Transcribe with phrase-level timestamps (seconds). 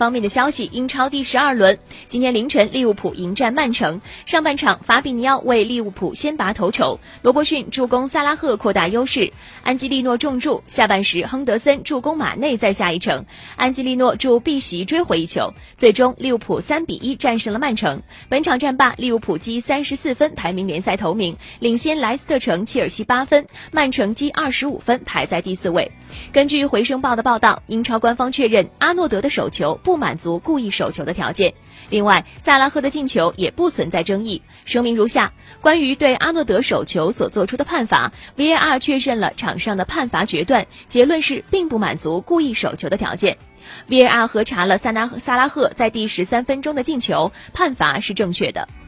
[0.00, 1.78] 方面的消息，英超第十二轮，
[2.08, 4.00] 今天凌晨利物浦迎战曼城。
[4.24, 9.30] 上半场，法比尼奥为利物浦先拔头筹，罗伯逊助攻萨拉赫扩大优势，
[9.62, 10.62] 安吉利诺重助。
[10.66, 13.26] 下半时，亨德森助攻马内再下一城，
[13.56, 15.52] 安吉利诺助碧玺追回一球。
[15.76, 18.00] 最终，利物浦三比一战胜了曼城。
[18.30, 23.46] 本场战罢，利物浦积三十四分，排名联赛头名，领先莱斯特城、切尔西八分。
[23.70, 25.92] 曼城积二十五分，排在第四位。
[26.32, 31.52] 根据回声报的报道，英超官方确认阿诺德的手球不满足故意手球的条件。
[31.88, 34.40] 另外，萨拉赫的进球也不存在争议。
[34.64, 43.36] 声明如下：关于对阿诺德手球所做出的判罚，VAR 确认了场上的判罚决断，结论是并不满足故意手球的条件。
[43.88, 48.68] VAR 核查了萨拉萨拉赫在第十三分钟的进球，判罚是正确的。